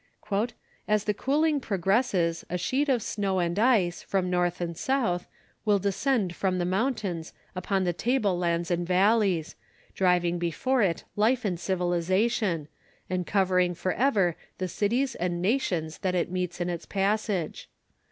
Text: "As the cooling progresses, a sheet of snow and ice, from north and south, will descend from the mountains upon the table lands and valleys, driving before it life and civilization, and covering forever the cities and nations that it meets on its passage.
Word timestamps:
"As 0.87 1.03
the 1.03 1.13
cooling 1.13 1.59
progresses, 1.59 2.43
a 2.49 2.57
sheet 2.57 2.89
of 2.89 3.03
snow 3.03 3.37
and 3.37 3.59
ice, 3.59 4.01
from 4.01 4.31
north 4.31 4.59
and 4.59 4.75
south, 4.75 5.27
will 5.63 5.77
descend 5.77 6.35
from 6.35 6.57
the 6.57 6.65
mountains 6.65 7.33
upon 7.55 7.83
the 7.83 7.93
table 7.93 8.35
lands 8.35 8.71
and 8.71 8.87
valleys, 8.87 9.55
driving 9.93 10.39
before 10.39 10.81
it 10.81 11.03
life 11.15 11.45
and 11.45 11.59
civilization, 11.59 12.67
and 13.11 13.27
covering 13.27 13.75
forever 13.75 14.35
the 14.57 14.67
cities 14.67 15.13
and 15.13 15.39
nations 15.39 15.99
that 15.99 16.15
it 16.15 16.31
meets 16.31 16.59
on 16.59 16.67
its 16.67 16.87
passage. 16.87 17.69